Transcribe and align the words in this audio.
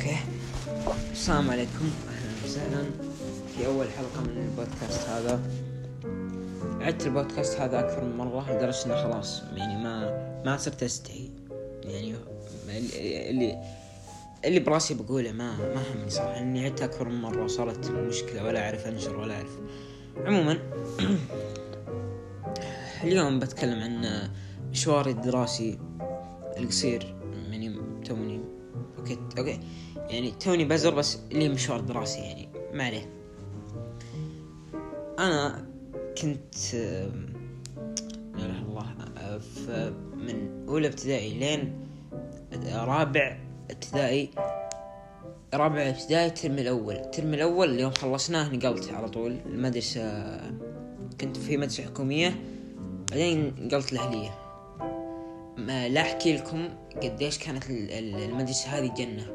okay. 0.00 0.16
السلام 1.12 1.50
عليكم. 1.50 1.90
أهلا 2.08 2.44
وسهلا. 2.44 2.82
في 3.56 3.66
أول 3.66 3.86
حلقة 3.90 4.20
من 4.20 4.42
البودكاست 4.42 5.08
هذا. 5.08 5.40
عدت 6.80 7.06
البودكاست 7.06 7.60
هذا 7.60 7.80
أكثر 7.80 8.04
من 8.04 8.16
مرة. 8.16 8.52
لدرجة 8.52 8.86
إنه 8.86 8.94
خلاص 8.94 9.42
يعني 9.56 9.84
ما 9.84 10.10
ما 10.44 10.56
صرت 10.56 10.82
استحي 10.82 11.30
يعني 11.84 12.14
اللي 13.30 13.62
اللي 14.44 14.60
براسي 14.60 14.94
بقوله 14.94 15.32
ما 15.32 15.56
ما 15.56 15.82
همني 15.94 16.10
صراحة. 16.10 16.38
اني 16.38 16.64
عدت 16.64 16.82
أكثر 16.82 17.08
من 17.08 17.20
مرة 17.20 17.44
وصارت 17.44 17.90
مشكلة. 17.90 18.44
ولا 18.44 18.64
أعرف 18.64 18.86
أنشر 18.86 19.16
ولا 19.16 19.34
أعرف. 19.34 19.58
عموما 20.26 20.58
اليوم 23.04 23.38
بتكلم 23.38 23.80
عن 23.80 24.28
مشواري 24.70 25.10
الدراسي 25.10 25.78
القصير. 26.58 27.16
يعني 27.50 27.80
توني 28.04 28.59
okay 29.00 29.18
okay. 29.38 29.60
يعني 29.96 30.30
توني 30.30 30.64
بزر 30.64 30.94
بس 30.94 31.18
لي 31.32 31.48
مشوار 31.48 31.80
دراسي 31.80 32.20
يعني. 32.20 32.48
ما 32.72 32.84
عليه. 32.84 33.10
أنا 35.18 35.66
كنت 36.22 36.74
لا 36.74 38.46
إله 38.46 38.58
إلا 38.58 38.62
الله 38.68 38.86
من 40.16 40.64
أولى 40.68 40.88
ابتدائي 40.88 41.38
لين 41.38 41.86
رابع 42.72 43.38
ابتدائي. 43.70 44.30
رابع 45.54 45.88
ابتدائي 45.88 46.26
الترم 46.26 46.58
الأول. 46.58 46.94
الترم 46.94 47.34
الأول 47.34 47.70
اليوم 47.70 47.92
خلصناه 47.92 48.48
نقلت 48.48 48.92
على 48.92 49.08
طول. 49.08 49.36
المدرسة 49.46 50.36
كنت 51.20 51.36
في 51.36 51.56
مدرسة 51.56 51.84
حكومية. 51.84 52.40
بعدين 53.10 53.54
نقلت 53.60 53.92
الاهلية 53.92 54.49
لا 55.66 56.00
أحكي 56.00 56.36
لكم 56.36 56.68
قديش 57.02 57.38
كانت 57.38 57.64
المدرسة 57.70 58.68
هذه 58.68 58.94
جنة. 58.94 59.26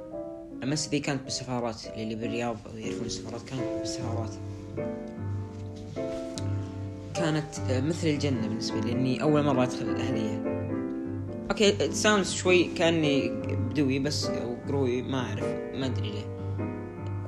المدرسة 0.64 0.90
ذي 0.90 1.00
كانت 1.00 1.24
بالسفارات 1.24 1.82
اللي 1.98 2.16
بالرياض 2.16 2.58
يعرفون 2.76 3.06
السفارات 3.06 3.42
كانت 3.42 3.62
بالسفارات. 3.80 4.32
كانت 7.16 7.46
مثل 7.70 8.08
الجنة 8.08 8.48
بالنسبة 8.48 8.80
لي 8.80 8.92
لأني 8.92 9.22
أول 9.22 9.44
مرة 9.44 9.64
أدخل 9.64 9.90
الأهلية. 9.90 10.56
okay 11.50 11.92
sounds 11.92 12.34
شوي 12.34 12.64
كأني 12.64 13.30
بدوي 13.70 14.00
بس 14.00 14.26
أو 14.26 14.56
قروي 14.68 15.02
ما 15.02 15.20
أعرف 15.20 15.46
ما 15.74 15.86
أدري 15.86 16.10
ليه. 16.10 16.36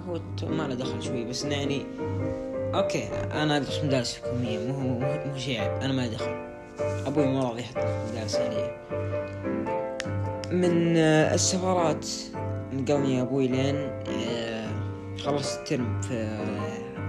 هو 0.08 0.19
ما 0.43 0.67
له 0.67 0.75
دخل 0.75 1.03
شوي 1.03 1.25
بس 1.25 1.45
يعني 1.45 1.81
okay 2.75 3.07
أنا 3.08 3.58
أدرس 3.58 3.80
مدارس 3.83 4.17
حكومية 4.17 4.59
مو 4.59 4.99
مو 4.99 5.38
شيء 5.38 5.59
عيب 5.59 5.71
أنا 5.71 5.93
ما 5.93 6.08
دخل 6.08 6.46
أبوي 6.80 7.25
مو 7.25 7.44
راضي 7.44 7.61
يحط 7.61 7.78
مدارس 8.11 8.36
أهلية 8.36 8.78
من 10.52 10.97
السفارات 10.97 12.08
نقلني 12.73 13.22
أبوي 13.22 13.47
لين 13.47 13.89
خلصت 15.17 15.59
الترم 15.59 16.02
في 16.02 16.39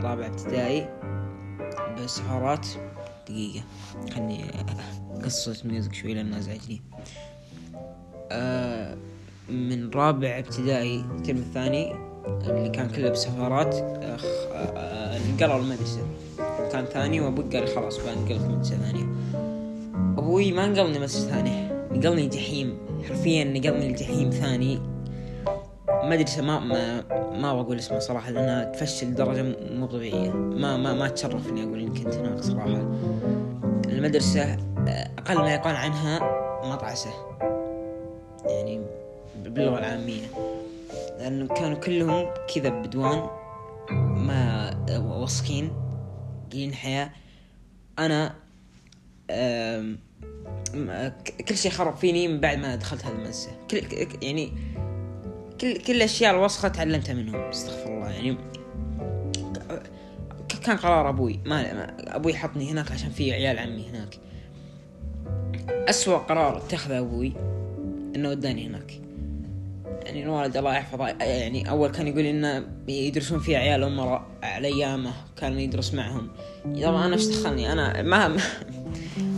رابع 0.02 0.26
ابتدائي. 0.26 0.88
بالسفارات 1.96 2.66
دقيقة 3.28 3.64
خلني 4.14 4.50
أقصص 5.14 5.64
music 5.64 5.94
شوي 5.94 6.14
لأنه 6.14 6.38
أزعجني 6.38 6.82
من 9.48 9.90
رابع 9.90 10.38
ابتدائي 10.38 11.00
الترم 11.00 11.36
الثاني 11.36 11.94
اللي 12.26 12.68
كان 12.68 12.88
كله 12.88 13.10
بسفارات 13.10 13.74
نقلوا 15.34 15.56
المدرسة. 15.56 16.02
كان 16.72 16.84
ثاني 16.84 17.20
وأبوي 17.20 17.44
قال 17.44 17.68
خلاص 17.68 17.98
بنقلك 17.98 18.40
مدرسة 18.40 18.76
ثانية 18.76 19.06
أبوي 20.18 20.52
ما 20.52 20.66
نقلني 20.66 20.98
مدرسة 20.98 21.30
ثانية 21.30 21.86
نقلني 21.92 22.28
جحيم. 22.28 22.78
حرفيا 23.08 23.44
نقلني 23.44 23.86
الجحيم 23.86 24.30
ثاني. 24.30 24.80
مدرسة 25.88 26.42
ما 26.42 26.58
ما 26.58 27.04
ما 27.32 27.62
بقول 27.62 27.78
اسمها 27.78 28.00
صراحة 28.00 28.30
لأنها 28.30 28.64
تفشل 28.64 29.06
لدرجة 29.06 29.56
مو 29.74 29.86
طبيعية. 29.86 30.30
ما 30.30 30.76
ما 30.76 30.94
ما 30.94 31.06
أتشرف 31.06 31.48
إني 31.48 31.62
أقول 31.62 31.80
إني 31.80 32.00
كنت 32.00 32.14
هناك 32.14 32.40
صراحة. 32.40 32.88
المدرسة 33.88 34.56
أقل 35.18 35.36
ما 35.36 35.54
يقال 35.54 35.76
عنها 35.76 36.20
مطعسة. 36.64 37.10
يعني 38.44 38.80
باللغة 39.44 39.78
العامية. 39.78 40.26
لأنه 41.18 41.46
كانوا 41.46 41.76
كلهم 41.76 42.26
كذا 42.54 42.68
بدوان 42.68 43.26
ما 44.16 44.70
وسخين. 44.90 45.72
قليلين 46.52 46.74
حياة. 46.74 47.10
أنا 47.98 48.34
كل 51.48 51.56
شيء 51.56 51.70
خرب 51.70 51.96
فيني 51.96 52.28
من 52.28 52.40
بعد 52.40 52.58
ما 52.58 52.76
دخلت 52.76 53.04
هذه 53.04 53.12
المدرسة 53.12 53.50
كل 53.70 53.82
يعني 54.22 54.52
كل 55.60 55.76
كل 55.76 55.92
الأشياء 55.92 56.34
الوسخة 56.34 56.68
تعلمتها 56.68 57.14
منهم 57.14 57.40
استغفر 57.40 57.94
الله. 57.96 58.10
يعني 58.10 58.36
كان 60.64 60.76
قرار 60.76 61.08
أبوي. 61.08 61.40
ما 61.46 61.86
أبوي 62.16 62.34
حطني 62.34 62.70
هناك 62.70 62.92
عشان 62.92 63.10
في 63.10 63.32
عيال 63.32 63.58
عمي 63.58 63.88
هناك. 63.88 64.18
أسوأ 65.68 66.18
قرار 66.18 66.56
اتخذه 66.56 66.98
أبوي 66.98 67.32
إنه 68.16 68.28
وداني 68.28 68.66
هناك. 68.66 69.00
يعني 70.08 70.22
الوالد 70.22 70.56
الله 70.56 70.74
يحفظه. 70.74 71.08
يعني 71.08 71.70
أول 71.70 71.90
كان 71.90 72.06
يقول 72.06 72.24
إنه 72.24 72.64
يدرسون 72.88 73.38
في 73.38 73.56
عيال 73.56 73.82
امراء 73.84 74.26
على 74.42 74.68
أيامه 74.68 75.12
كان 75.36 75.60
يدرس 75.60 75.94
معهم. 75.94 76.28
طبعا 76.82 77.06
أنا 77.06 77.14
إيش 77.14 77.26
دخلني؟ 77.26 77.72
أنا 77.72 78.02
ما 78.02 78.28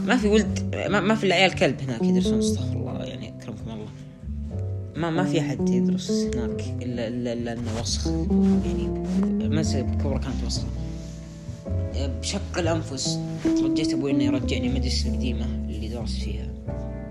ما 0.06 0.16
في 0.16 0.28
ولد 0.28 0.76
ما, 0.88 1.00
ما 1.00 1.14
في 1.14 1.24
العيال 1.24 1.54
كلب 1.54 1.80
هناك 1.80 2.02
يدرسون 2.02 2.38
أستغفر 2.38 2.76
الله 2.76 3.04
يعني 3.04 3.28
أكرمكم 3.28 3.70
الله. 3.70 3.88
ما 4.96 5.10
ما 5.10 5.24
في 5.24 5.40
أحد 5.40 5.68
يدرس 5.68 6.10
هناك 6.10 6.60
إلا 6.82 7.08
إلا, 7.08 7.32
إلا 7.32 7.52
إنه 7.52 7.80
وسخ. 7.80 8.06
يعني 8.06 8.86
المدرسة 9.22 9.82
بكبرى 9.82 10.18
كانت 10.18 10.44
وسخة. 10.46 10.66
بشق 12.20 12.58
الأنفس. 12.58 13.18
ترجيت 13.44 13.92
أبوي 13.92 14.10
إنه 14.10 14.24
يرجعني 14.24 14.66
المدرسة 14.66 15.08
القديمة 15.08 15.44
اللي 15.44 15.88
درست 15.88 16.22
فيها. 16.22 16.50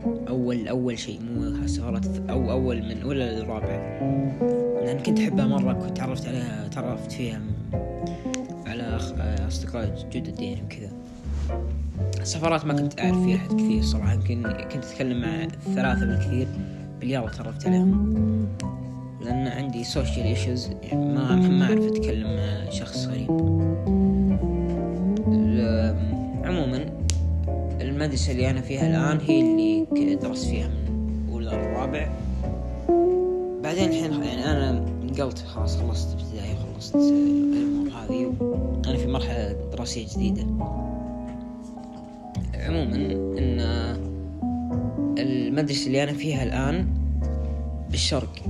اول 0.06 0.68
أول 0.68 1.00
شيء 1.00 1.20
مو 1.22 1.68
سفارة 1.68 2.02
أو 2.30 2.52
أول 2.52 2.82
من 2.82 3.02
أولى 3.02 3.26
للرابع 3.26 4.00
لأن 4.86 5.00
كنت 5.00 5.20
أحبها 5.20 5.46
مرة 5.48 5.74
كنت 5.74 5.98
تعرفت 5.98 6.28
عليها 6.28 6.68
تعرفت 6.68 7.12
فيها 7.12 7.42
على 8.68 8.98
أصدقاء 9.48 10.08
جدد 10.12 10.40
يعني 10.40 10.62
وكذا. 10.62 10.92
السفارات 12.22 12.66
ما 12.66 12.74
كنت 12.74 13.00
أعرف 13.00 13.24
فيها 13.24 13.38
أحد 13.38 13.54
كثير 13.54 13.82
صراحة. 13.82 14.14
يمكن 14.14 14.44
كنت 14.44 14.86
أتكلم 14.86 15.22
مع 15.22 15.48
ثلاثة 15.76 16.06
بالكثير 16.06 16.48
بالرياض 17.00 17.30
تعرفت 17.32 17.68
عليهم. 17.68 18.16
لأن 19.22 19.48
عندي 19.48 19.84
social 19.84 20.26
issues 20.26 20.70
يعني 20.84 21.14
ما 21.14 21.36
ما 21.36 21.66
أعرف 21.66 21.84
أتكلم 21.86 22.36
مع 22.36 22.70
شخص 22.70 23.08
غريب. 23.08 23.30
عموما 26.46 26.86
المدرسة 27.82 28.32
اللي 28.32 28.50
أنا 28.50 28.62
فيها 28.62 28.88
الآن 28.88 29.20
هي 29.28 29.42
اللي 29.42 29.79
درست 29.94 30.46
فيها 30.46 30.68
من 30.68 31.30
أولى 31.32 31.50
الرابع 31.50 32.10
بعدين 33.64 33.90
الحين 33.90 34.24
يعني 34.24 34.46
أنا 34.46 34.86
نقلت 35.04 35.40
خلاص 35.40 35.78
خلصت 35.78 36.14
ابتدائي 36.14 36.56
خلصت 36.56 36.96
الأمور 36.96 37.90
هذه 37.90 38.34
أنا 38.86 38.98
في 38.98 39.08
مرحلة 39.08 39.56
دراسية 39.72 40.08
جديدة. 40.08 40.42
عموما 42.54 42.96
إن 43.38 43.60
المدرسة 45.20 45.88
اللي 45.88 46.04
أنا 46.04 46.14
فيها 46.14 46.44
الآن 46.44 46.88
بالشرق 47.92 48.44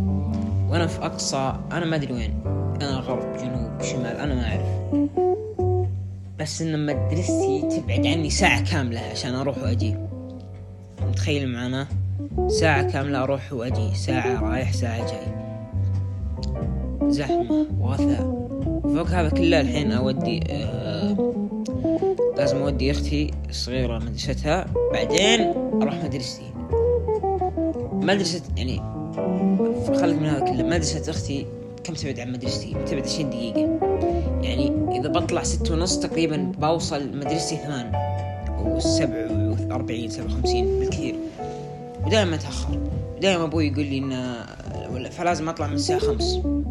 وأنا 0.70 0.88
في 0.88 1.06
أقصى 1.06 1.54
أنا 1.72 1.86
ما 1.86 1.96
أدري 1.96 2.14
وين 2.14 2.34
أنا 2.82 3.00
غرب 3.00 3.38
جنوب 3.38 3.82
شمال 3.82 4.18
أنا 4.18 4.36
ما 4.36 4.46
أعرف. 4.46 4.80
بس 6.40 6.62
إن 6.62 6.86
مدرستي 6.86 7.62
تبعد 7.62 8.06
عني 8.06 8.30
ساعة 8.30 8.72
كاملة 8.72 9.00
عشان 9.00 9.36
أروح 9.36 9.58
وأجي. 9.58 10.09
تخيل 11.20 11.50
معنا 11.50 11.88
ساعة 12.48 12.92
كاملة 12.92 13.24
أروح 13.24 13.54
وأجي 13.54 13.96
ساعة 13.96 14.50
رايح 14.50 14.74
ساعة 14.74 14.98
جاي. 14.98 15.28
زحمة 17.12 17.68
وغثاء 17.80 18.50
فوق 18.84 19.08
هذا 19.08 19.30
كله 19.30 19.62
الحين 19.62 19.92
أودي 19.92 20.44
أه 20.50 21.16
لازم 22.38 22.58
أودي 22.58 22.92
أختي 22.92 23.32
الصغيرة 23.50 23.98
مدرستها. 23.98 24.66
بعدين 24.94 25.42
أروح 25.82 26.04
مدرستي. 26.04 26.52
مدرسة 27.92 28.42
يعني 28.58 28.78
خلق 29.88 30.16
من 30.16 30.26
هذا 30.26 30.40
كله. 30.40 30.64
مدرسة 30.64 31.12
أختي 31.12 31.46
كم 31.84 31.94
تبعد 31.94 32.20
عن 32.20 32.32
مدرستي؟ 32.32 32.76
تبعد 32.86 33.04
عشرين 33.04 33.30
دقيقة. 33.30 33.80
يعني 34.42 34.72
إذا 35.00 35.10
بطلع 35.10 35.44
ستة 35.44 35.74
ونص 35.74 36.00
تقريبا 36.00 36.52
بوصل 36.60 37.18
مدرستي 37.18 37.56
ثمان 37.56 37.92
وسبع 38.66 39.39
40 39.72 40.10
57 40.10 40.80
بالكثير 40.80 41.16
ودائما 42.06 42.36
اتاخر 42.36 42.80
دائما 43.22 43.44
أبوي 43.44 43.68
يقول 43.68 43.86
لي 43.86 43.98
إن 43.98 45.10
فلازم 45.12 45.50
أطلع 45.50 45.68
من 45.68 45.74
الساعة 45.74 46.00
5 46.00 46.64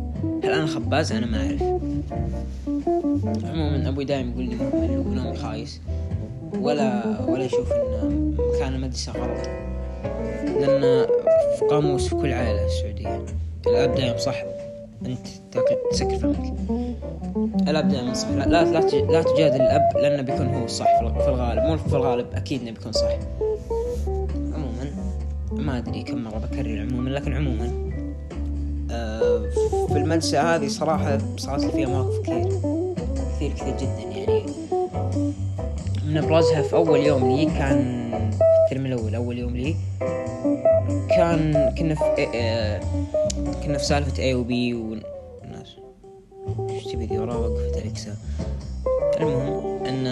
هل 0.44 0.52
أنا 0.52 0.66
خباز؟ 0.66 1.12
أنا 1.12 1.26
ما 1.26 1.46
أعرف. 1.46 1.62
عموما 3.44 3.88
أبوي 3.88 4.04
دائما 4.04 4.30
يقول 4.30 4.44
لي 4.44 4.54
انه 4.54 5.22
نومي 5.22 5.36
خايس. 5.36 5.80
ولا 6.60 7.18
ولا 7.28 7.44
يشوف 7.44 7.72
إن 7.72 8.36
مكان 8.54 8.74
المدرسة 8.74 9.12
غلط. 9.12 9.48
لأن 10.44 11.06
في 11.58 11.64
قاموس 11.70 12.08
في 12.08 12.14
كل 12.14 12.32
عائلة 12.32 12.68
سعوديه 12.68 13.24
الأب 13.66 13.94
دائما 13.94 14.16
صح 14.16 14.44
أنت 15.06 15.26
تسكر 15.90 16.16
فمك 16.16 16.54
الأب 17.68 17.88
دائما 17.88 18.14
صح 18.14 18.28
لا 18.28 18.44
لا 18.44 18.64
لا, 18.64 18.80
تج- 18.80 19.10
لا 19.10 19.22
تجادل 19.22 19.60
الأب 19.60 19.88
لأنه 19.96 20.22
بيكون 20.22 20.46
هو 20.46 20.64
الصح 20.64 20.98
في 20.98 21.02
الغ- 21.04 21.22
في 21.22 21.28
الغالب. 21.28 21.62
مو 21.62 21.76
في 21.76 21.96
الغالب 21.96 22.26
أكيد 22.34 22.62
إنه 22.62 22.70
بيكون 22.70 22.92
صح. 22.92 23.08
عموما 24.36 24.90
ما 25.52 25.78
أدري 25.78 26.02
كم 26.02 26.24
مرة 26.24 26.38
بكرر 26.38 26.80
عموما 26.80 27.10
لكن 27.10 27.32
عموما 27.32 27.70
آه 28.90 29.42
في 29.88 29.96
المدرسة 29.96 30.54
هذه 30.54 30.68
صراحة 30.68 31.18
صارت 31.36 31.64
فيها 31.64 31.88
مواقف 31.88 32.20
كثير 32.22 32.48
كثير 33.36 33.52
كثير 33.52 33.76
جدا 33.76 34.18
يعني. 34.18 34.42
من 36.06 36.16
ابرزها 36.16 36.62
في 36.62 36.76
أول 36.76 37.00
يوم 37.00 37.36
لي 37.36 37.44
كان 37.44 38.08
في 38.30 38.74
الترم 38.74 38.86
الأول 38.86 39.14
أول 39.14 39.38
يوم 39.38 39.56
لي 39.56 39.74
كان 41.16 41.74
كنا 41.78 41.94
في 41.94 42.26
آه 42.34 42.80
كنا 43.64 43.78
في 43.78 43.84
سالفة 43.84 44.32
A 44.32 44.34
و 44.36 44.42
اليكسا 47.98 48.16
المهم 49.20 49.84
إن 49.86 50.04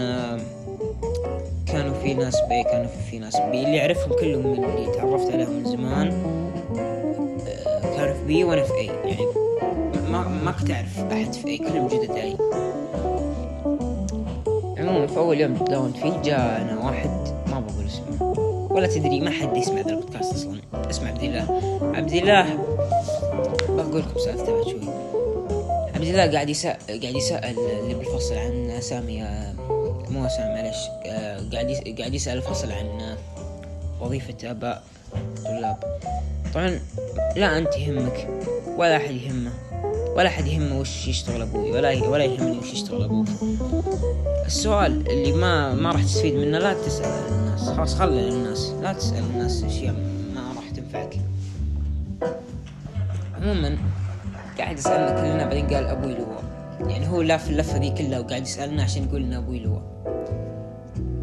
كانوا 1.67 1.95
في 1.95 2.15
ناس 2.15 2.41
B 2.49 2.63
كانوا 2.63 2.87
في, 3.11 3.19
ناس 3.19 3.37
B. 3.37 3.65
اللي 3.65 3.81
أعرفهم 3.81 4.13
كلهم 4.21 4.47
من 4.47 4.65
اللي 4.65 4.97
تعرفت 4.97 5.33
عليهم 5.33 5.51
من 5.51 5.65
زمان 5.65 6.09
آه، 6.79 7.97
كانوا 7.97 8.15
في 8.15 8.25
B 8.27 8.45
وأنا 8.45 8.63
في 8.63 8.73
A 8.75 8.87
يعني 8.87 9.27
ما 10.11 10.29
ما 10.29 10.51
كنت 10.53 10.71
أعرف 10.71 10.99
أحد 11.13 11.33
في 11.33 11.49
A 11.49 11.59
كلهم 11.59 11.89
جدد 11.89 12.11
علي. 12.11 12.37
عموما 14.79 15.07
في 15.07 15.17
أول 15.17 15.41
يوم 15.41 15.55
داومت 15.55 15.97
فيه 15.97 16.23
جاءنا 16.25 16.79
واحد 16.85 17.11
ما 17.51 17.61
بقول 17.61 17.87
اسمه 17.87 18.23
ولا 18.71 18.87
تدري 18.87 19.21
ما 19.21 19.31
حد 19.31 19.57
يسمع 19.57 19.81
ذا 19.81 19.91
البودكاست 19.91 20.35
أصلا. 20.35 20.61
اسمع 20.91 21.09
عبد 21.09 21.23
الله. 21.23 21.61
عبد 21.95 22.13
الله 22.13 22.47
بقول 23.69 24.01
لكم 24.01 24.21
سالفته 24.21 24.53
بعد 24.53 24.65
شوي. 24.65 25.06
الله 26.11 26.33
قاعد 26.33 26.49
يسأل 26.49 26.77
قاعد 26.89 27.15
يسأل 27.17 27.59
اللي 27.59 27.95
بالفصل 27.95 28.35
عن 28.35 28.71
أسامي 28.71 29.23
آه، 29.23 29.53
مو 30.11 30.27
اسامي 30.27 30.55
معلش 30.55 30.77
آه، 31.07 31.41
قاعد 31.53 31.95
قاعد 31.99 32.15
يسأل 32.15 32.37
الفصل 32.37 32.73
عن 32.73 32.87
آه، 33.01 33.17
وظيفة 34.01 34.51
آباء 34.51 34.83
طلاب 35.45 35.77
طبعا 36.55 36.81
لا 37.37 37.59
أنت 37.59 37.77
يهمك 37.77 38.29
ولا 38.77 38.97
أحد 38.97 39.11
يهمه 39.15 39.53
ولا 40.17 40.29
أحد 40.29 40.47
يهمه 40.47 40.81
وش 40.81 41.09
يشتغل 41.09 41.43
أبوي 41.43 41.71
ولا 41.71 42.09
ولا 42.09 42.25
يهمني 42.25 42.59
وش 42.59 42.73
يشتغل 42.73 43.03
أبوك. 43.05 43.27
السؤال 44.47 45.11
اللي 45.11 45.33
ما 45.33 45.75
ما 45.75 45.93
راح 45.93 46.03
تستفيد 46.03 46.35
منه 46.35 46.59
لا 46.59 46.75
تسأل 46.75 47.05
الناس. 47.33 47.69
خلاص 47.69 47.95
خلي 47.95 48.29
الناس 48.29 48.73
لا 48.83 48.93
تسأل 48.93 49.19
الناس 49.19 49.63
اشياء 49.65 49.95
ما 50.35 50.53
راح 50.57 50.71
تنفعك. 50.71 51.17
عموما 53.43 53.79
قاعد 54.59 54.79
يسألنا 54.79 55.21
كلنا 55.21 55.45
بعدين 55.45 55.67
قال 55.67 55.87
أبوي 55.87 56.15
لواء. 56.15 56.43
يعني 56.81 57.09
هو 57.09 57.23
لف 57.23 57.51
اللفة 57.51 57.79
ذي 57.79 57.91
كلها 57.91 58.19
وقاعد 58.19 58.43
يسألنا 58.43 58.83
عشان 58.83 59.05
يقول 59.05 59.23
لنا 59.23 59.39
أبوي 59.39 59.59
لواء. 59.59 59.83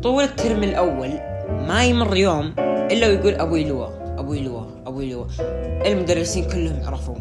طول 0.04 0.24
الترم 0.24 0.64
الأول 0.64 1.10
ما 1.50 1.84
يمر 1.84 2.16
يوم 2.18 2.54
إلا 2.92 3.08
ويقول 3.08 3.34
أبوي 3.36 3.64
لواء 3.64 4.16
أبوي 4.18 4.40
لواء 4.40 4.68
أبوي 4.86 5.14
لواء. 5.14 5.28
المدرسين 5.86 6.46
كلهم 6.50 6.80
عرفوه 6.86 7.16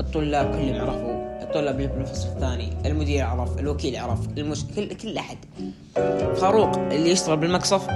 الطلاب 0.00 0.50
كلهم 0.50 0.80
عرفوا 0.80 1.42
الطلاب 1.42 1.74
اللي 1.80 1.86
بالفصل 1.88 2.28
الثاني 2.28 2.68
المدير 2.86 3.24
عرف 3.24 3.58
الوكيل 3.58 3.96
عرف 3.96 4.18
المش... 4.38 4.64
كل 4.76 4.94
كل 4.94 5.18
أحد. 5.18 5.36
فاروق 6.36 6.76
اللي 6.76 7.10
يشتغل 7.10 7.36
بالمقصف 7.36 7.88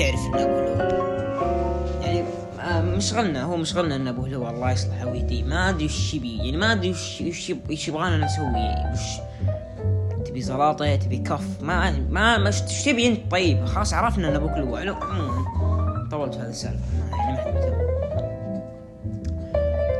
يعرف 0.00 0.26
إنه 0.26 0.42
ابوه 0.42 0.60
لواء. 0.60 0.99
مشغلنا 3.00 3.42
هو 3.42 3.56
مشغلنا 3.56 3.96
ان 3.96 4.08
أبوه 4.08 4.28
لواء 4.28 4.50
الله 4.50 4.70
يصلحه 4.70 5.06
ويهديه 5.10 5.42
ما 5.44 5.68
أدري 5.68 5.84
وش 5.84 6.14
يبي 6.14 6.36
يعني 6.36 6.56
ما 6.56 6.72
أدري 6.72 6.90
وش 6.90 7.20
وش 7.20 7.50
يب- 7.50 7.70
وش 7.70 7.88
يبغانا 7.88 8.24
نسوي. 8.24 8.92
وش 8.92 9.20
تبي 10.26 10.40
زلاطة 10.42 10.96
تبي 10.96 11.18
كف 11.18 11.62
ما 11.62 11.90
ما 11.90 12.46
إيش 12.46 12.62
إيش 12.62 12.84
تبي 12.84 13.06
أنت؟ 13.06 13.30
طيب 13.30 13.64
خلاص 13.64 13.94
عرفنا 13.94 14.28
إن 14.28 14.34
أبوك 14.34 14.50
لو- 14.56 14.76
عموما 14.94 16.08
طولت 16.10 16.34
هذه 16.34 16.48
السالفة. 16.48 16.78
يعني 17.18 17.32
ما 17.32 17.38
حد 17.38 17.54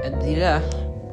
عبد 0.05 0.23
الله 0.23 0.62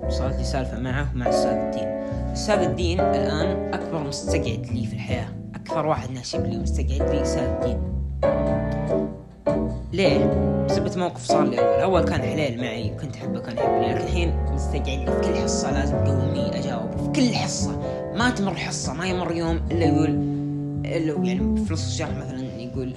صارت 0.09 0.35
لي 0.37 0.43
سالفة 0.43 0.79
معه 0.79 1.11
ومع 1.15 1.29
أستاذ 1.29 1.51
الدين. 1.51 1.87
أستاذ 2.33 2.59
الدين 2.59 2.99
الآن 2.99 3.73
أكبر 3.73 4.03
مستقعد 4.03 4.67
لي 4.73 4.85
في 4.85 4.93
الحياة. 4.93 5.27
أكثر 5.55 5.85
واحد 5.85 6.11
ناشب 6.11 6.45
لي 6.45 6.57
ومستقعد 6.57 7.09
لي 7.09 7.21
أستاذ 7.21 7.43
الدين. 7.43 7.81
ليه؟ 9.93 10.46
بسبب 10.67 10.97
موقف 10.97 11.23
صار 11.25 11.43
لي 11.43 11.59
أول 11.59 11.81
أول 11.81 12.01
كان 12.09 12.21
حليل 12.21 12.57
معي 12.61 12.91
وكنت 12.91 13.15
أحبه 13.15 13.39
كان 13.39 13.57
يحبني 13.57 13.93
لكن 13.93 14.01
الحين 14.03 14.33
مستقعد 14.53 14.85
في 15.09 15.21
كل 15.31 15.35
حصة 15.35 15.71
لازم 15.71 15.95
يقومني 15.95 16.59
أجاوب 16.59 16.91
في 16.91 17.21
كل 17.21 17.35
حصة. 17.35 17.79
ما 18.15 18.29
تمر 18.29 18.55
حصة 18.55 18.93
ما 18.93 19.07
يمر 19.07 19.31
يوم 19.31 19.59
إلا 19.71 19.85
يقول 19.85 20.09
إلا 20.85 21.13
يعني 21.27 21.65
في 21.65 21.73
نص 21.73 21.85
الشرح 21.87 22.09
مثلا 22.17 22.41
يقول 22.61 22.93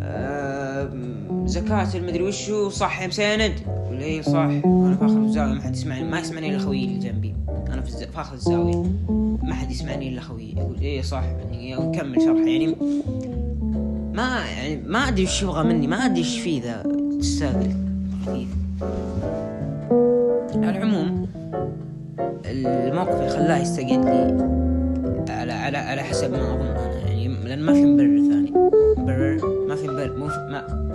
آم، 0.00 1.46
زكاة 1.46 1.88
المدري 1.94 2.22
وشو 2.22 2.68
صح 2.68 3.02
يا 3.02 3.06
مساند؟ 3.06 3.52
ولا 3.90 4.02
إيه 4.02 4.22
صح. 4.22 4.34
أنا 4.34 4.96
فاخذ 5.00 5.16
الزاوية 5.16 5.52
ما 5.54 5.60
حد 5.62 5.74
يسمعني 5.76 6.04
ما 6.04 6.20
يسمعني 6.20 6.50
إلا 6.50 6.58
خويي 6.58 6.84
اللي 6.84 6.98
جنبي. 6.98 7.34
أنا 7.72 7.82
في 7.82 7.88
الز... 7.88 8.02
فاخذ 8.02 8.32
الزاوية 8.34 8.84
ما 9.42 9.54
حد 9.54 9.70
يسمعني 9.70 10.08
إلا 10.08 10.20
خويي. 10.20 10.54
يقول 10.56 10.80
إيه 10.80 11.02
صح. 11.02 11.22
يعني 11.22 11.76
ويكمل 11.76 12.22
شرح 12.22 12.38
يعني 12.46 12.76
ما 14.12 14.44
يعني 14.56 14.82
ما 14.86 15.08
أدري 15.08 15.24
وش 15.24 15.42
يبغى 15.42 15.64
مني 15.64 15.86
ما 15.86 15.96
أدري 15.96 16.18
إيش 16.18 16.40
فيه 16.40 16.62
ذا 16.62 16.82
الساذج 17.18 17.70
الخفيف 18.20 18.48
على 20.54 20.78
العموم 20.78 21.28
الموقف 22.46 23.14
اللي 23.14 23.30
خلاه 23.30 23.58
يستقعد 23.58 24.04
لي 24.04 24.60
على 25.32 25.52
على 25.52 25.78
على 25.78 26.02
حسب 26.02 26.30
ما 26.32 26.54
أظن 26.54 26.66
أنا 26.66 26.98
يعني 27.08 27.28
لأن 27.44 27.62
ما 27.62 27.72
في 27.72 27.84
مبرر 27.84 28.18
ثاني. 28.30 28.50
مبرر؟ 28.98 29.66
ما 29.68 29.74
في 29.76 29.88
مبرر 29.88 30.16
مو 30.16 30.28
في 30.28 30.38
ما 30.38 30.90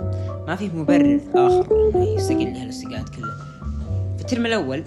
ما 0.46 0.56
في 0.56 0.70
مبرر 0.74 1.20
آخر 1.34 1.90
إنه 1.94 2.44
لي 2.52 2.62
هالاستقعاد 2.62 3.08
كله 3.08 3.32
في 4.16 4.22
الترم 4.22 4.46
الأول 4.46 4.84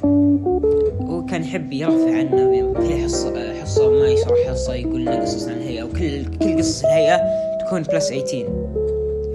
هو 1.01 1.25
كان 1.25 1.43
يحب 1.43 1.73
يرفع 1.73 2.17
عنا 2.17 2.73
في 2.81 3.03
حصه 3.03 3.61
حصة 3.61 3.89
ما 3.89 4.07
يشرح 4.07 4.49
حصة 4.49 4.73
يقول 4.73 5.01
لنا 5.01 5.21
قصص 5.21 5.47
عن 5.47 5.53
الهيئة 5.57 5.83
وكل 5.83 6.25
كل 6.25 6.57
قصص 6.57 6.83
الهيئة 6.85 7.19
تكون 7.69 7.81
plus 7.83 8.09
18 8.09 8.45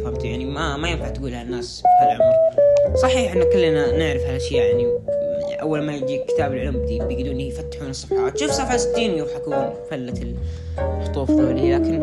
فهمت 0.05 0.25
يعني 0.25 0.45
ما 0.45 0.77
ما 0.77 0.89
ينفع 0.89 1.09
تقولها 1.09 1.43
الناس 1.43 1.81
في 1.81 1.87
هالعمر 2.05 2.35
صحيح 3.03 3.31
إحنا 3.31 3.45
كلنا 3.45 3.97
نعرف 3.99 4.23
هالأشياء 4.23 4.67
يعني 4.67 4.87
أول 5.63 5.83
ما 5.83 5.95
يجي 5.97 6.19
كتاب 6.19 6.53
العلوم 6.53 6.87
بي- 6.87 6.99
بيقعدون 6.99 7.41
يفتحون 7.41 7.91
الصفحات. 7.91 8.39
شوف 8.39 8.51
صفحة 8.51 8.77
60 8.77 9.11
ويضحكون 9.11 9.71
فله 9.91 10.35
الحطوف 10.79 11.31
ذولي. 11.31 11.75
لكن 11.75 12.03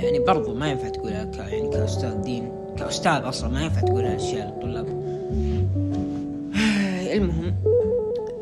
يعني 0.00 0.18
برضو 0.18 0.54
ما 0.54 0.70
ينفع 0.70 0.88
تقولها 0.88 1.24
ك 1.24 1.38
يعني 1.38 1.68
كأستاذ 1.70 2.14
دين 2.14 2.52
كأستاذ 2.78 3.28
أصلا 3.28 3.50
ما 3.50 3.62
ينفع 3.62 3.80
تقول 3.80 4.04
هالأشياء 4.04 4.46
للطلاب. 4.46 4.86
المهم 7.16 7.54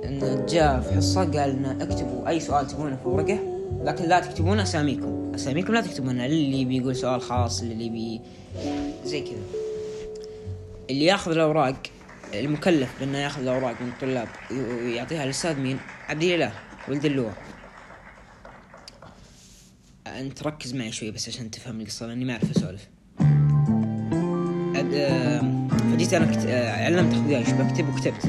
إن 0.04 0.46
جاء 0.48 0.80
في 0.80 0.94
حصة 0.94 1.20
قال 1.24 1.50
لنا 1.56 1.76
اكتبوا 1.82 2.28
أي 2.28 2.40
سؤال 2.40 2.66
تبونه 2.66 2.96
في 3.02 3.08
ورقة. 3.08 3.38
لكن 3.82 4.04
لا 4.04 4.20
تكتبون 4.20 4.60
أساميكم. 4.60 5.32
أساميكم 5.34 5.74
لا 5.74 5.80
تكتبونها 5.80 6.28
للي 6.28 6.64
بيقول 6.64 6.96
سؤال 6.96 7.20
خاص 7.20 7.62
للي 7.62 7.88
بي 7.88 8.20
زي 9.04 9.20
كذا. 9.20 9.42
اللي 10.90 11.04
ياخذ 11.04 11.30
الأوراق 11.30 11.76
المكلف 12.34 12.90
بأنه 13.00 13.18
ياخذ 13.18 13.42
الأوراق 13.42 13.80
من 13.80 13.88
الطلاب 13.88 14.28
ويعطيها 14.50 15.24
للأستاذ 15.24 15.60
مين؟ 15.60 15.78
عبد 16.08 16.22
الإله 16.22 16.52
ولد 16.88 17.04
اللواء. 17.04 17.34
أنت 20.06 20.42
ركز 20.42 20.74
معي 20.74 20.92
شوي 20.92 21.10
بس 21.10 21.28
عشان 21.28 21.50
تفهم 21.50 21.80
القصة 21.80 22.06
لأني 22.06 22.24
ما 22.24 22.32
أعرف 22.32 22.50
أسولف. 22.56 22.88
فجيت 25.92 26.14
أنا 26.14 26.26
كت... 26.26 26.46
علمت 26.78 27.14
أخوياي 27.14 27.40
إيش 27.40 27.50
بكتب 27.50 27.88
وكتبت. 27.88 28.20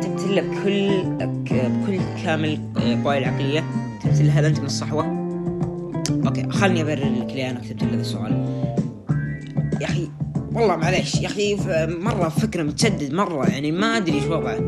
كتبت 0.00 0.20
له 0.20 0.40
بكل 0.42 1.02
بكل 1.68 1.98
كامل 2.24 2.72
قواي 3.04 3.18
العقلية. 3.18 3.89
كتبت 4.00 4.20
له 4.20 4.40
هل 4.40 4.44
انت 4.44 4.58
من 4.58 4.66
الصحوة؟ 4.66 5.04
okay 6.26 6.50
خلني 6.50 6.82
أبرر 6.82 7.12
لك 7.20 7.32
ليه 7.34 7.50
أنا 7.50 7.60
كتبت 7.60 7.82
له 7.82 7.94
ذا 7.94 8.00
السؤال. 8.00 8.44
يا 9.80 9.86
أخي 9.86 10.08
والله 10.52 10.76
معليش. 10.76 11.14
يا 11.14 11.26
أخي 11.26 11.56
مرة 11.88 12.28
فكرة 12.28 12.62
متشدد 12.62 13.12
مرة 13.12 13.46
يعني 13.46 13.72
ما 13.72 13.96
أدري 13.96 14.14
إيش 14.14 14.24
وضعه. 14.24 14.60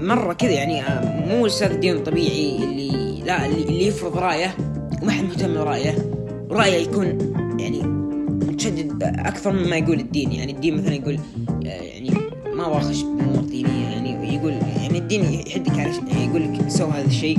مرة 0.00 0.32
كذا 0.32 0.50
يعني 0.50 0.82
آه، 0.82 1.26
مو 1.28 1.46
الاستاذ 1.46 1.70
الدين 1.70 1.96
الطبيعي 1.96 2.64
اللي 2.64 3.22
لا 3.26 3.46
اللي, 3.46 3.86
يفرض 3.86 4.18
رأيه 4.18 4.54
وما 5.02 5.12
حد 5.12 5.24
مهتم 5.24 5.54
برأيه. 5.54 6.12
رأيه 6.50 6.82
يكون 6.82 7.06
يعني 7.58 7.82
متشدد 8.46 9.02
أكثر 9.02 9.52
مما 9.52 9.76
يقول 9.76 10.00
الدين. 10.00 10.32
يعني 10.32 10.52
الدين 10.52 10.76
مثلا 10.76 10.94
يقول 10.94 11.18
آه، 11.66 11.68
يعني 11.68 12.10
ما 12.54 12.66
واخش 12.66 13.02
بأمور 13.02 13.44
دينية. 13.44 13.81
الدين 15.02 15.24
يحدك 15.46 15.78
على 15.78 15.90
يعني 16.08 16.24
يقول 16.24 16.42
لك 16.42 16.68
سوي 16.68 16.90
هذا 16.90 17.06
الشيء. 17.06 17.38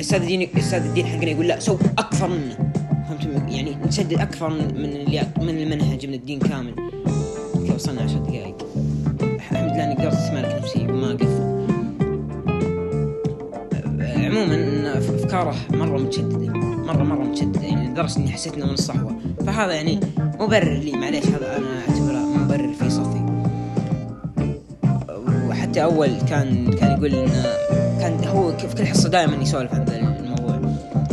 أستاذ 0.00 0.20
الدين 0.20 0.48
أستاذ 0.58 0.84
الدين 0.84 1.06
حقنا 1.06 1.30
يقول 1.30 1.48
لا 1.48 1.60
سو 1.60 1.76
أكثر 1.98 2.28
منه. 2.28 2.72
فهمت؟ 3.08 3.52
يعني 3.52 3.76
نشدد 3.86 4.20
أكثر 4.20 4.48
من 4.50 4.74
من 4.74 5.04
من 5.46 5.62
المنهج 5.62 6.06
من 6.06 6.14
الدين 6.14 6.38
كامل. 6.38 6.74
وصلنا 7.74 8.02
عشر 8.02 8.18
دقائق 8.18 8.56
الحمد 9.22 9.72
لله 9.72 9.84
اني 9.84 9.94
قدرت 9.94 10.14
اتمالك 10.14 10.62
نفسي. 10.62 10.86
وما 10.86 11.12
قفل. 11.12 11.50
عموما 14.00 14.98
أفكاره 14.98 15.56
مرة 15.70 15.98
متشددة. 15.98 16.52
مره 16.58 17.02
مرة 17.02 17.24
متشددة. 17.24 17.60
يعني 17.60 17.88
لدرجه 17.88 18.18
اني 18.18 18.30
حسيت 18.30 18.54
إنه 18.54 18.66
من 18.66 18.72
الصحوه 18.72 19.16
فهذا 19.46 19.72
يعني 19.72 20.00
مبرر 20.40 20.78
لي. 20.78 20.92
معليش 20.92 21.26
هذا 21.26 21.56
أنا 21.56 21.99
وحتى 25.70 25.82
أول 25.82 26.10
كان 26.28 26.70
كان 26.74 26.90
يقول 26.92 27.14
انه 27.14 27.42
كان 28.00 28.24
هو 28.28 28.52
في 28.56 28.74
كل 28.76 28.86
حصة 28.86 29.08
دائما 29.08 29.36
يسولف 29.42 29.74
عن 29.74 29.84
ذا 29.84 29.96
الموضوع. 29.96 30.60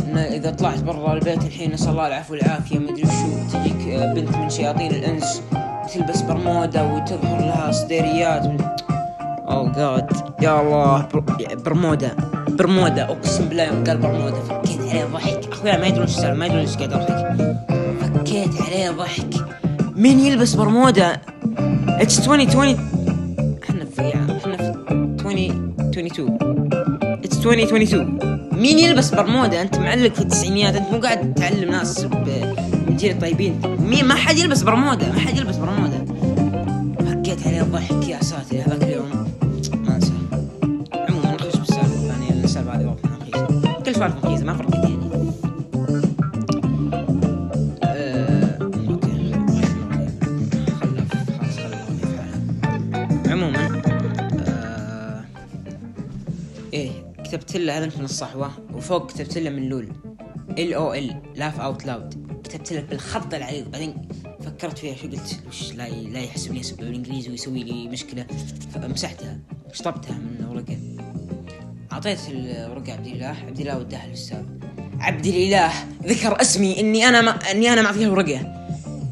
إنه 0.08 0.20
إذا 0.20 0.50
طلعت 0.50 0.78
برا 0.78 1.12
البيت 1.14 1.44
الحين 1.44 1.72
نسأل 1.72 1.88
الله 1.90 2.06
العفو 2.06 2.32
والعافية 2.34 2.78
مدري 2.78 3.02
وشو 3.02 3.58
تجيك 3.58 3.88
آه، 3.88 4.14
بنت 4.14 4.36
من 4.36 4.50
شياطين 4.50 4.90
الإنس 4.90 5.42
وتلبس 5.84 6.20
برمودا 6.22 6.82
وتظهر 6.82 7.38
لها 7.40 7.72
صديريات. 7.72 8.46
اوه 9.48 9.72
جاد 9.72 10.06
يا 10.42 10.60
الله 10.60 11.06
بر- 11.14 11.54
برمودا 11.64 12.10
برمودا 12.48 13.04
أقسم 13.04 13.48
بالله 13.48 13.62
يوم 13.64 13.84
قال 13.84 13.98
برمودا 13.98 14.40
فكيت 14.40 14.80
عليه 14.90 15.04
ضحك. 15.04 15.48
أخويا 15.52 15.76
ما 15.76 15.86
يدرون 15.86 16.06
إيش 16.06 16.18
ما 16.18 16.46
يدرون 16.46 16.60
إيش 16.60 16.76
قاعد 16.76 16.92
اضحك 16.92 17.56
فكيت 18.00 18.62
عليه 18.62 18.90
ضحك. 18.90 19.34
مين 19.96 20.20
يلبس 20.20 20.54
برمودا 20.54 21.16
it's 21.88 22.18
2020 22.18 22.76
2022 25.46 26.38
it's 27.24 27.36
2022 27.36 28.18
مين 28.52 28.78
يلبس 28.78 29.14
برمودا؟ 29.14 29.62
أنت 29.62 29.78
معلق 29.78 30.14
في 30.14 30.20
التسعينيات. 30.20 30.74
أنت 30.74 30.92
مو 30.92 31.00
قاعد 31.00 31.34
تعلم 31.34 31.70
ناس 31.70 32.04
من 32.88 32.96
جيل 32.96 33.10
الطيبين. 33.10 33.60
مين 33.80 34.04
ما 34.04 34.14
حد 34.14 34.38
يلبس 34.38 34.62
برمودا. 34.62 35.12
ما 35.12 35.20
حد 35.20 35.36
يلبس 35.36 35.56
برمودا. 35.56 35.87
له 57.68 57.78
هذا 57.78 57.86
من 57.98 58.04
الصحوة. 58.04 58.50
وفوق 58.74 59.10
كتبت 59.10 59.38
له 59.38 59.50
من 59.50 59.68
LOL. 59.68 59.88
L 60.58 60.74
O 60.74 60.94
L 60.94 61.22
laugh 61.36 61.60
out 61.60 61.86
loud 61.86 62.40
كتبت 62.44 62.72
لك 62.72 62.84
بالخط 62.84 63.34
العريض. 63.34 63.70
بعدين 63.70 64.08
فكرت 64.40 64.78
فيها 64.78 64.96
شو 64.96 65.08
قلت؟ 65.08 65.40
وش 65.48 65.72
لا 65.72 65.88
لا 65.88 66.20
يحسبني 66.20 66.60
اسمه 66.60 66.78
بالإنجليزي 66.78 67.30
ويسوي 67.30 67.62
لي 67.62 67.88
مشكلة. 67.88 68.26
فمسحتها. 68.74 69.38
شطبتها 69.72 70.18
من 70.18 70.46
ورقة. 70.50 70.76
أعطيت 71.92 72.18
الورقة 72.28 72.92
عبد 72.92 73.06
الله. 73.06 73.36
عبد 73.46 73.60
الله 73.60 73.78
وداها 73.78 74.06
للأستاذ. 74.06 74.44
عبد 75.00 75.26
الإله 75.26 75.72
ذكر 76.04 76.40
اسمي. 76.40 76.80
إني 76.80 77.08
أنا 77.08 77.20
ما 77.20 77.30
إني 77.30 77.72
أنا 77.72 77.82
معطيه 77.82 78.04
الورقه 78.04 78.54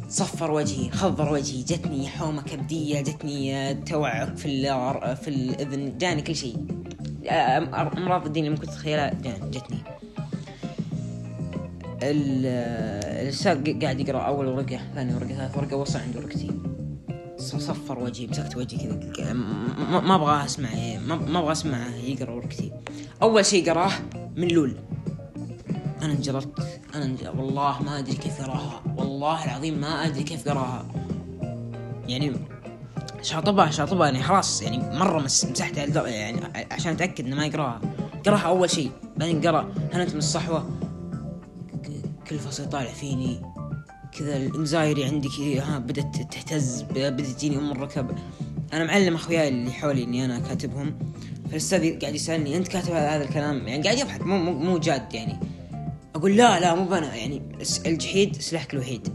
صفر 0.08 0.50
وجهي 0.50 0.90
خضر 0.90 1.32
وجهي. 1.32 1.62
جتني 1.62 2.08
حومة 2.08 2.42
كبدية 2.42 3.00
جتني 3.00 3.74
توعك 3.74 4.36
في 4.36 4.62
في 5.22 5.28
الإذن. 5.28 5.98
جاني 5.98 6.22
كل 6.22 6.36
شيء. 6.36 6.56
أمراض 7.28 8.26
الدين 8.26 8.44
اللي 8.44 8.54
ممكن 8.56 8.66
تتخيلها 8.66 9.10
جتني. 9.50 9.78
ال- 12.02 12.46
الأستاذ 13.22 13.80
قاعد 13.82 14.00
يقرأ 14.00 14.18
أول 14.20 14.46
ورقة 14.46 14.80
ثاني 14.94 15.14
ورقة 15.14 15.28
ثالث 15.34 15.56
ورقة 15.56 15.76
وصل 15.76 15.98
عند 15.98 16.16
ورقتي 16.16 16.50
ص- 17.38 17.56
صفر 17.56 17.98
وجهي 17.98 18.26
مسكت 18.26 18.56
وجهي 18.56 19.12
كذا 19.16 19.32
ما 19.32 20.14
أبغى 20.14 20.44
أسمع 20.44 20.68
ما 21.06 21.38
أبغى 21.38 21.52
أسمع 21.52 21.78
يقرأ 22.04 22.30
ورقتي. 22.30 22.72
أول 23.22 23.44
شيء 23.46 23.70
قراه 23.70 23.90
من 24.36 24.48
لول. 24.48 24.76
أنا 26.02 26.12
انجلطت 26.12 26.80
أنا 26.94 27.04
انج... 27.04 27.18
والله 27.38 27.82
ما 27.82 27.98
أدري 27.98 28.14
كيف 28.16 28.42
قراها 28.42 28.82
والله 28.96 29.44
العظيم 29.44 29.80
ما 29.80 30.06
أدري 30.06 30.22
كيف 30.22 30.48
قراها. 30.48 30.86
يعني 32.08 32.32
شاطبها 33.22 33.70
شاطبها 33.70 34.06
يعني 34.06 34.22
خلاص 34.22 34.62
يعني 34.62 34.98
مرة 34.98 35.18
مس... 35.20 35.44
مسحتها 35.44 36.06
يعني 36.08 36.40
عشان 36.70 36.92
أتأكد 36.92 37.26
إنه 37.26 37.36
ما 37.36 37.46
يقرأها. 37.46 37.80
قرأها 38.26 38.40
أول 38.40 38.70
شيء 38.70 38.90
بعدين 39.16 39.40
قرأ 39.40 39.72
هل 39.92 40.00
أنت 40.00 40.10
من 40.12 40.18
الصحوه 40.18 40.70
كل 42.30 42.38
فصل 42.38 42.62
يطالع 42.62 42.90
فيني. 42.92 43.40
كذا 44.18 44.36
الإنزايري 44.36 45.04
عندي 45.04 45.28
كذا 45.28 45.64
ها 45.64 45.78
بدت 45.78 46.32
تهتز 46.32 46.82
بدت 46.82 47.26
تجيني 47.26 47.56
ام 47.58 47.70
الركب 47.70 48.10
أنا 48.72 48.84
معلم 48.84 49.14
أخوياي 49.14 49.48
اللي 49.48 49.72
حولي 49.72 50.04
إني 50.04 50.24
أنا 50.24 50.38
كاتبهم. 50.38 50.94
فالأستاذ 51.48 52.00
قاعد 52.00 52.14
يسألني 52.14 52.56
أنت 52.56 52.68
كاتب 52.68 52.92
هذا 52.92 53.22
الكلام؟ 53.24 53.68
يعني 53.68 53.82
قاعد 53.82 53.98
يضحك 53.98 54.20
مو 54.22 54.38
مو, 54.38 54.52
مو 54.52 54.78
جاد 54.78 55.14
يعني. 55.14 55.40
أقول 56.14 56.36
لا 56.36 56.60
لا 56.60 56.74
مو 56.74 56.94
أنا 56.94 57.14
يعني 57.14 57.42
الجحيد 57.86 58.36
سلاحك 58.40 58.74
الوحيد. 58.74 59.08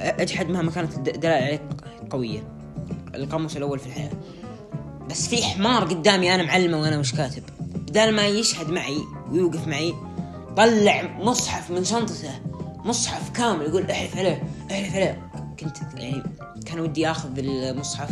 أجحد 0.00 0.48
مهما 0.48 0.70
كانت 0.70 0.94
الد- 0.96 1.08
الدلائل 1.08 1.44
عليك 1.44 1.62
قوية. 2.10 2.57
القاموس 3.22 3.56
الأول 3.56 3.78
في 3.78 3.86
الحياة. 3.86 4.10
بس 5.10 5.28
في 5.28 5.42
حمار 5.42 5.84
قدامي 5.84 6.34
أنا 6.34 6.42
معلمة 6.42 6.80
وأنا 6.80 6.98
مش 6.98 7.12
كاتب. 7.12 7.42
بدال 7.88 8.14
ما 8.14 8.26
يشهد 8.26 8.70
معي 8.70 8.98
ويوقف 9.30 9.68
معي 9.68 9.94
طلع 10.56 11.18
مصحف 11.18 11.70
من 11.70 11.84
شنطته 11.84 12.30
مصحف 12.84 13.30
كامل 13.30 13.62
يقول 13.66 13.90
احلف 13.90 14.16
عليه 14.16 14.42
احلف 14.70 14.94
عليه. 14.94 15.30
كنت 15.60 15.76
يعني 15.96 16.22
كان 16.66 16.80
ودي 16.80 17.10
آخذ 17.10 17.38
المصحف 17.38 18.10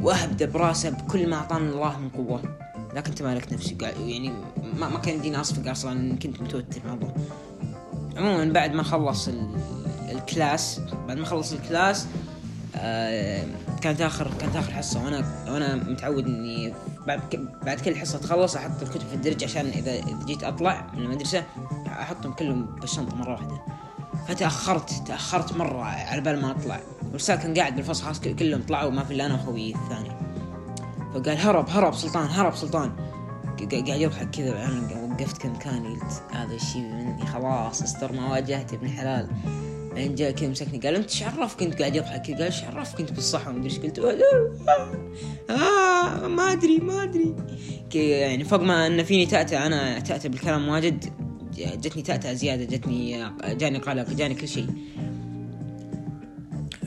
وأهبده 0.00 0.46
براسه 0.46 0.90
بكل 0.90 1.28
ما 1.30 1.36
أعطاني 1.36 1.68
الله 1.70 1.98
من 1.98 2.08
قوة. 2.08 2.42
لكن 2.94 3.14
تمالكت 3.14 3.52
نفسي 3.52 3.76
يعني 4.06 4.32
ما, 4.78 4.88
ما 4.88 4.98
كان 4.98 5.14
يديني 5.14 5.40
اصفق 5.40 5.70
أصلا 5.70 6.16
كنت 6.18 6.40
متوتر 6.40 6.80
مره 6.86 7.14
عموما 8.16 8.44
بعد 8.52 8.72
ما 8.74 8.82
خلص 8.82 9.28
ال- 9.28 9.48
ال 10.12 10.23
class 10.23 10.80
بعد 11.08 11.18
ما 11.18 11.24
خلص 11.26 11.52
ال 11.52 11.61
class 11.61 12.06
كانت 13.80 14.00
اخر 14.00 14.30
كانت 14.40 14.56
آخر 14.56 14.72
حصة 14.72 15.04
وأنا 15.04 15.24
وأنا 15.48 15.74
متعود 15.74 16.26
إني 16.26 16.74
بعد 17.06 17.20
بعد 17.62 17.80
كل 17.80 17.96
حصة 17.96 18.18
تخلص 18.18 18.56
أحط 18.56 18.82
الكتب 18.82 19.06
في 19.08 19.14
الدرج 19.14 19.44
عشان 19.44 19.66
إذا 19.66 20.00
جيت 20.26 20.44
أطلع 20.44 20.86
من 20.94 21.02
المدرسة 21.02 21.44
أحطهم 21.86 22.32
كلهم 22.32 22.66
بالشنطة 22.80 23.16
مرة 23.16 23.32
واحدة. 23.32 23.60
فتاخرت 24.28 24.90
تأخرت 25.06 25.56
مرة 25.56 25.82
على 25.82 26.20
بال 26.20 26.42
ما 26.42 26.50
أطلع. 26.50 26.80
والاستاذ 27.06 27.36
كان 27.36 27.54
قاعد 27.54 27.76
بالفصل 27.76 28.04
خلاص 28.04 28.20
كل- 28.20 28.36
كلهم 28.36 28.62
طلعوا 28.62 28.90
ما 28.90 29.04
في 29.04 29.14
إلا 29.14 29.26
أنا 29.26 29.34
وأخوي 29.34 29.74
الثاني. 29.74 30.10
فقال 31.14 31.38
هرب 31.38 31.68
هرب 31.68 31.94
سلطان 31.94 32.26
هرب 32.26 32.54
سلطان. 32.54 32.92
قاعد 33.72 33.88
يضحك 33.88 34.30
كذا 34.30 34.64
أنا 34.64 35.12
وقفت 35.12 35.38
كم 35.42 35.54
كان 35.56 35.86
قلت 35.86 36.22
هذا 36.32 36.54
الشيء 36.54 36.82
مني 36.82 37.26
خلاص 37.26 37.82
أستر 37.82 38.12
ما 38.12 38.30
واجهت 38.30 38.72
ابن 38.72 38.88
حلال. 38.88 39.28
بعدين 39.98 40.14
جاء 40.14 40.30
كذا 40.30 40.48
مسكني 40.48 40.78
قال 40.78 40.94
أنت 40.94 41.10
شعرفك 41.10 41.64
كنت 41.64 41.78
قاعد 41.78 41.96
يضحك. 41.96 42.30
قال 42.30 42.52
شعرفك 42.52 42.98
كنت 42.98 43.12
بالصحة. 43.12 43.50
ومدري 43.50 43.70
إيش 43.70 43.78
قلت. 43.78 43.98
آه 45.50 46.28
ما 46.28 46.52
أدري 46.52 46.78
ما 46.78 47.02
أدري. 47.02 47.34
يعني 47.94 48.44
فوق 48.44 48.60
ما 48.60 48.86
أن 48.86 49.04
فيني 49.04 49.26
تأتأ 49.26 49.66
أنا 49.66 50.00
تأتأ 50.00 50.28
بالكلام 50.28 50.68
واجد. 50.68 51.04
جتني 51.56 52.02
تأتأ 52.02 52.32
زيادة 52.32 52.64
جتني 52.64 53.30
جاني 53.48 53.78
قلق 53.78 54.10
جاني 54.10 54.34
كل 54.34 54.48
شيء. 54.48 54.66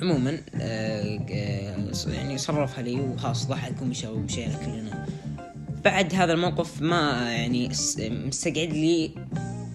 عموما 0.02 0.38
آه، 0.56 1.20
آه، 1.32 2.12
يعني 2.14 2.38
صرفها 2.38 2.82
لي 2.82 3.02
وخلاص 3.02 3.48
ضحك 3.48 3.82
ومشى 3.82 4.08
ومشينا 4.08 4.56
كلنا. 4.56 5.06
بعد 5.84 6.16
هذا 6.16 6.34
الموقف 6.34 6.82
ما 6.82 7.32
يعني 7.32 7.70
مستقعد 8.00 8.74
لي 8.74 9.12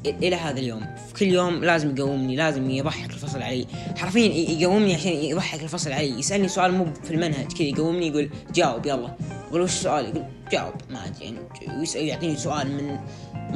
إلى 0.06 0.36
هذا 0.36 0.60
اليوم. 0.60 0.80
في 0.80 1.14
كل 1.14 1.26
يوم 1.26 1.64
لازم 1.64 1.96
يقومني 1.96 2.36
لازم 2.36 2.70
يضحك 2.70 3.10
الفصل 3.10 3.42
علي. 3.42 3.66
حرفيا 3.96 4.32
يقومني 4.60 4.94
عشان 4.94 5.12
يضحك 5.12 5.62
الفصل 5.62 5.92
علي. 5.92 6.18
يسألني 6.18 6.48
سؤال 6.48 6.72
مو 6.72 6.86
في 7.04 7.10
المنهج 7.10 7.52
كذا 7.52 7.66
يقومني 7.66 8.06
يقول 8.06 8.30
جاوب 8.54 8.86
يلا. 8.86 9.16
أقول 9.48 9.60
وش 9.60 9.70
السؤال؟ 9.70 10.04
يقول 10.04 10.24
جاوب. 10.52 10.74
ما 10.90 11.06
أدري 11.06 11.24
يعني 11.24 11.38
ويسأل 11.78 12.04
يعطيني 12.04 12.36
سؤال 12.36 12.70
من 12.70 12.98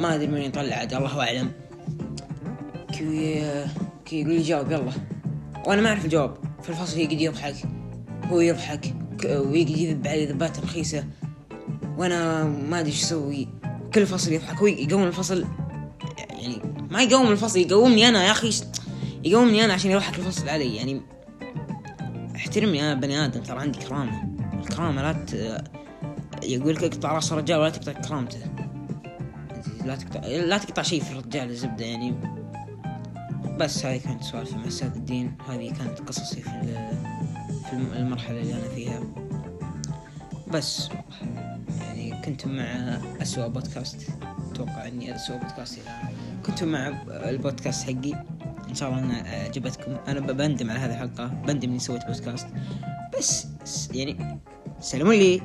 ما 0.01 0.15
أدري 0.15 0.27
من 0.27 0.41
يطلع 0.41 0.75
عاد 0.75 0.93
الله 0.93 1.19
أعلم. 1.19 1.51
كذا 2.99 3.69
كذا 4.05 4.19
يقول 4.19 4.33
لي 4.33 4.41
جاوب 4.41 4.71
يلا. 4.71 4.91
وأنا 5.67 5.81
ما 5.81 5.89
أعرف 5.89 6.05
الجواب. 6.05 6.37
في 6.63 6.69
الفصل 6.69 6.99
يقعد 6.99 7.21
يضحك 7.21 7.55
هو 8.25 8.39
يضحك 8.39 8.93
ويقعد 9.25 9.69
يذب 9.69 10.07
علي 10.07 10.25
ذبات 10.25 10.59
رخيصة. 10.59 11.03
وأنا 11.97 12.43
ما 12.43 12.79
أدري 12.79 12.91
إيش 12.91 13.03
أسوي. 13.03 13.47
كل 13.93 14.05
فصل 14.05 14.31
يضحك 14.31 14.57
هو 14.57 14.67
يقوم 14.67 15.03
الفصل 15.03 15.45
يعني 16.41 16.61
ما 16.91 17.03
يقوم 17.03 17.31
الفصل 17.31 17.59
يقومني 17.59 18.07
أنا 18.09 18.23
يا 18.23 18.31
أخي 18.31 18.49
يقومني 19.23 19.65
أنا 19.65 19.73
عشان 19.73 19.91
يضحك 19.91 20.19
الفصل 20.19 20.49
علي 20.49 20.75
يعني 20.75 21.01
احترمني 22.35 22.81
أنا 22.81 22.93
بني 22.93 23.25
آدم 23.25 23.41
ترى 23.41 23.59
عندي 23.59 23.79
كرامة 23.79 24.23
الكرامة 24.53 25.01
لا 25.01 25.11
ت... 25.13 25.61
يقول 26.43 26.75
لك 26.75 26.83
اقطع 26.83 27.11
رأس 27.11 27.31
الرجال 27.31 27.59
ولا 27.59 27.69
تقطع 27.69 27.91
كرامته. 27.91 28.39
لا 29.85 29.95
تقطع 29.95 30.19
لا 30.27 30.57
تقطع 30.57 30.81
شيء 30.81 31.03
في 31.03 31.11
الرجال 31.11 31.49
الزبدة 31.49 31.85
يعني. 31.85 32.15
بس 33.59 33.85
هذه 33.85 33.97
كانت 33.97 34.23
سوالفي 34.23 34.55
مع 34.55 34.67
أستاذ 34.67 34.87
الدين 34.95 35.37
هذه 35.49 35.73
كانت 35.73 35.99
قصصي 35.99 36.41
في 36.41 36.49
في 36.49 36.91
في 37.69 37.73
الم- 37.73 37.93
المرحلة 37.93 38.41
اللي 38.41 38.53
أنا 38.53 38.67
فيها. 38.75 39.03
بس 40.47 40.89
يعني 41.81 42.21
كنت 42.25 42.45
مع 42.45 42.63
أسوأ 43.21 43.47
بودكاست 43.47 44.07
أتوقع 44.51 44.87
إني 44.87 45.15
أسوأ 45.15 45.37
بودكاست 45.37 45.77
الآن 45.77 46.13
كنت 46.45 46.63
مع 46.63 46.87
البودكاست 47.07 47.83
حقي. 47.83 48.13
إن 48.69 48.75
شاء 48.75 48.89
الله 48.89 48.99
إنها 49.03 49.43
عجبتكم. 49.43 49.91
أنا 50.07 50.19
ب- 50.19 50.37
بندم 50.37 50.69
على 50.69 50.79
هذه 50.79 50.91
الحلقة. 50.93 51.27
بندم 51.27 51.69
إني 51.69 51.79
سويت 51.79 52.05
بودكاست. 52.05 52.47
بس 53.17 53.47
يعني 53.93 54.39
سلموا 54.79 55.13
لي. 55.13 55.41